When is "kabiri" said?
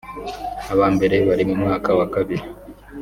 2.13-2.45